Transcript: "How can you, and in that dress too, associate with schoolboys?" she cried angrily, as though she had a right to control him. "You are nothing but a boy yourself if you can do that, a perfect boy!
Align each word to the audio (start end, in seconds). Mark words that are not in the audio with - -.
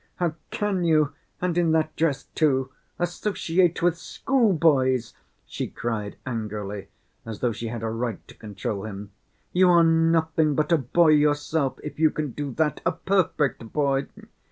"How 0.15 0.33
can 0.49 0.83
you, 0.83 1.13
and 1.43 1.55
in 1.59 1.73
that 1.73 1.95
dress 1.95 2.23
too, 2.33 2.71
associate 2.97 3.83
with 3.83 3.99
schoolboys?" 3.99 5.13
she 5.45 5.67
cried 5.67 6.15
angrily, 6.25 6.87
as 7.23 7.39
though 7.41 7.51
she 7.51 7.67
had 7.67 7.83
a 7.83 7.89
right 7.91 8.27
to 8.27 8.33
control 8.33 8.83
him. 8.85 9.11
"You 9.53 9.69
are 9.69 9.83
nothing 9.83 10.55
but 10.55 10.71
a 10.71 10.79
boy 10.79 11.09
yourself 11.09 11.79
if 11.83 11.99
you 11.99 12.09
can 12.09 12.31
do 12.31 12.51
that, 12.55 12.81
a 12.83 12.93
perfect 12.93 13.71
boy! 13.73 14.07